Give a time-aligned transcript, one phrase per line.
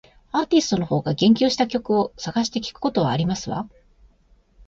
[0.31, 3.69] アーティストの方が言及した曲を探して聞くことはありますわ